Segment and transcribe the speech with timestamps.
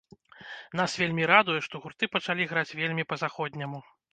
[0.79, 3.79] Нас вельмі радуе, што гурты пачалі граць вельмі па-заходняму.